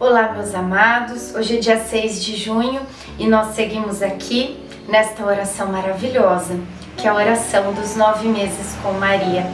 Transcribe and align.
Olá, 0.00 0.32
meus 0.32 0.54
amados. 0.54 1.34
Hoje 1.34 1.58
é 1.58 1.60
dia 1.60 1.78
6 1.78 2.24
de 2.24 2.34
junho 2.34 2.80
e 3.18 3.26
nós 3.26 3.54
seguimos 3.54 4.00
aqui 4.00 4.58
nesta 4.88 5.22
oração 5.22 5.70
maravilhosa, 5.70 6.58
que 6.96 7.06
é 7.06 7.10
a 7.10 7.14
oração 7.14 7.74
dos 7.74 7.96
nove 7.96 8.26
meses 8.26 8.74
com 8.82 8.92
Maria. 8.92 9.44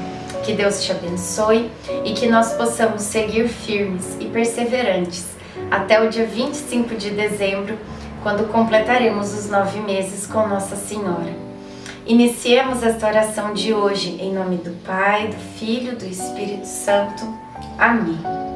Que 0.44 0.52
Deus 0.52 0.84
te 0.84 0.92
abençoe 0.92 1.68
e 2.04 2.12
que 2.12 2.28
nós 2.28 2.52
possamos 2.52 3.02
seguir 3.02 3.48
firmes 3.48 4.16
e 4.20 4.26
perseverantes 4.26 5.26
até 5.68 6.00
o 6.00 6.08
dia 6.08 6.24
25 6.24 6.94
de 6.94 7.10
dezembro, 7.10 7.76
quando 8.22 8.46
completaremos 8.46 9.34
os 9.34 9.50
nove 9.50 9.80
meses 9.80 10.28
com 10.28 10.46
Nossa 10.46 10.76
Senhora. 10.76 11.34
Iniciemos 12.06 12.84
esta 12.84 13.04
oração 13.08 13.52
de 13.52 13.74
hoje 13.74 14.10
em 14.20 14.32
nome 14.32 14.58
do 14.58 14.70
Pai, 14.84 15.26
do 15.26 15.58
Filho 15.58 15.96
do 15.96 16.06
Espírito 16.06 16.68
Santo. 16.68 17.26
Amém. 17.76 18.55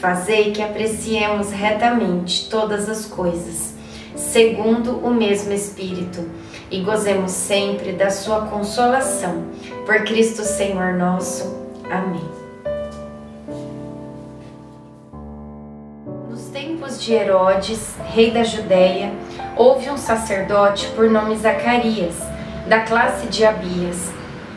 Fazei 0.00 0.52
que 0.52 0.62
apreciemos 0.62 1.50
retamente 1.50 2.50
todas 2.50 2.88
as 2.88 3.06
coisas, 3.06 3.74
segundo 4.14 4.98
o 4.98 5.10
mesmo 5.10 5.52
Espírito, 5.52 6.28
e 6.70 6.80
gozemos 6.82 7.30
sempre 7.30 7.92
da 7.92 8.10
Sua 8.10 8.42
consolação. 8.46 9.44
Por 9.86 10.04
Cristo 10.04 10.42
Senhor 10.42 10.94
nosso. 10.94 11.56
Amém. 11.90 12.28
Nos 16.28 16.46
tempos 16.48 17.02
de 17.02 17.14
Herodes, 17.14 17.94
rei 18.12 18.30
da 18.30 18.44
Judéia, 18.44 19.12
houve 19.56 19.88
um 19.88 19.96
sacerdote 19.96 20.88
por 20.88 21.08
nome 21.08 21.36
Zacarias, 21.36 22.16
da 22.68 22.80
classe 22.80 23.28
de 23.28 23.46
Abias. 23.46 24.10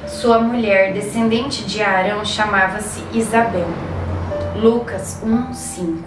Sua 0.05 0.39
mulher, 0.39 0.91
descendente 0.91 1.63
de 1.63 1.81
Arão, 1.81 2.25
chamava-se 2.25 3.01
Isabel. 3.13 3.88
Lucas 4.61 5.21
1:5 5.23 6.03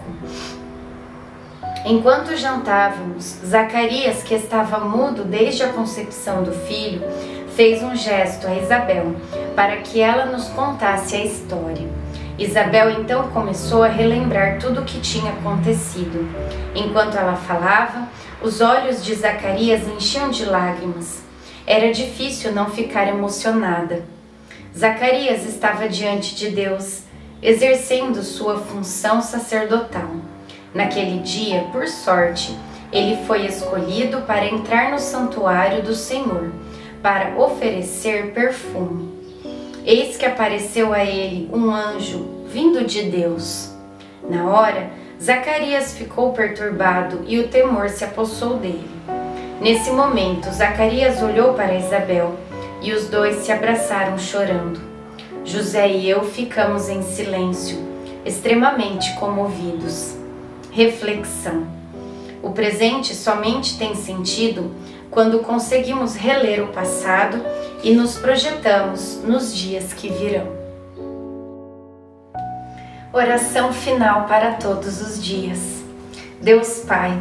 Enquanto 1.86 2.36
jantávamos, 2.36 3.38
Zacarias, 3.46 4.22
que 4.22 4.34
estava 4.34 4.78
mudo 4.80 5.24
desde 5.24 5.62
a 5.62 5.72
concepção 5.72 6.42
do 6.42 6.52
filho, 6.52 7.00
fez 7.56 7.82
um 7.82 7.96
gesto 7.96 8.46
a 8.46 8.54
Isabel 8.54 9.16
para 9.56 9.78
que 9.78 10.02
ela 10.02 10.26
nos 10.26 10.48
contasse 10.48 11.16
a 11.16 11.24
história. 11.24 11.88
Isabel 12.38 12.90
então 12.90 13.30
começou 13.30 13.82
a 13.82 13.88
relembrar 13.88 14.58
tudo 14.58 14.82
o 14.82 14.84
que 14.84 15.00
tinha 15.00 15.32
acontecido. 15.32 16.28
Enquanto 16.74 17.16
ela 17.16 17.36
falava, 17.36 18.06
os 18.42 18.60
olhos 18.60 19.02
de 19.02 19.14
Zacarias 19.14 19.88
enchiam 19.88 20.28
de 20.28 20.44
lágrimas. 20.44 21.22
Era 21.66 21.90
difícil 21.90 22.52
não 22.52 22.66
ficar 22.68 23.08
emocionada. 23.08 24.04
Zacarias 24.76 25.46
estava 25.46 25.88
diante 25.88 26.34
de 26.34 26.50
Deus 26.50 27.04
exercendo 27.42 28.22
sua 28.22 28.58
função 28.58 29.20
sacerdotal. 29.20 30.08
Naquele 30.72 31.18
dia, 31.18 31.66
por 31.72 31.88
sorte, 31.88 32.56
ele 32.92 33.26
foi 33.26 33.46
escolhido 33.46 34.22
para 34.22 34.46
entrar 34.46 34.90
no 34.90 34.98
santuário 34.98 35.82
do 35.82 35.94
Senhor, 35.94 36.52
para 37.02 37.36
oferecer 37.36 38.32
perfume. 38.32 39.10
Eis 39.84 40.16
que 40.16 40.24
apareceu 40.24 40.92
a 40.92 41.04
ele 41.04 41.50
um 41.52 41.70
anjo 41.70 42.44
vindo 42.46 42.84
de 42.84 43.02
Deus. 43.02 43.72
Na 44.28 44.48
hora, 44.48 44.90
Zacarias 45.20 45.96
ficou 45.96 46.32
perturbado 46.32 47.24
e 47.26 47.40
o 47.40 47.48
temor 47.48 47.88
se 47.88 48.04
apossou 48.04 48.58
dele. 48.58 48.88
Nesse 49.60 49.90
momento, 49.90 50.50
Zacarias 50.52 51.22
olhou 51.22 51.54
para 51.54 51.74
Isabel 51.74 52.36
e 52.80 52.92
os 52.92 53.08
dois 53.08 53.36
se 53.36 53.50
abraçaram 53.50 54.18
chorando. 54.18 54.91
José 55.44 55.88
e 55.88 56.08
eu 56.08 56.24
ficamos 56.24 56.88
em 56.88 57.02
silêncio, 57.02 57.78
extremamente 58.24 59.12
comovidos. 59.14 60.16
Reflexão: 60.70 61.66
O 62.42 62.50
presente 62.50 63.14
somente 63.14 63.76
tem 63.76 63.94
sentido 63.94 64.70
quando 65.10 65.40
conseguimos 65.40 66.14
reler 66.14 66.62
o 66.62 66.68
passado 66.68 67.38
e 67.82 67.92
nos 67.92 68.16
projetamos 68.16 69.22
nos 69.24 69.54
dias 69.54 69.92
que 69.92 70.08
virão. 70.08 70.62
Oração 73.12 73.72
final 73.72 74.26
para 74.26 74.52
todos 74.52 75.02
os 75.02 75.22
dias. 75.22 75.82
Deus 76.40 76.78
Pai, 76.86 77.20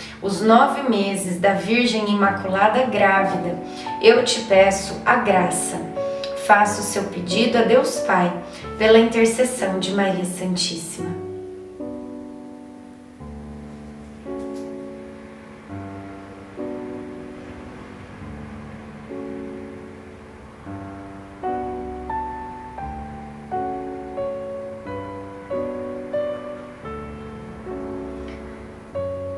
os 0.21 0.41
nove 0.41 0.83
meses 0.89 1.39
da 1.39 1.53
Virgem 1.53 2.09
Imaculada 2.09 2.83
grávida, 2.85 3.57
eu 4.01 4.23
te 4.23 4.41
peço 4.41 5.01
a 5.05 5.15
graça. 5.15 5.79
Faça 6.45 6.81
o 6.81 6.83
seu 6.83 7.03
pedido 7.03 7.57
a 7.57 7.61
Deus 7.61 7.99
Pai 7.99 8.31
pela 8.77 8.99
intercessão 8.99 9.79
de 9.79 9.91
Maria 9.91 10.25
Santíssima. 10.25 11.20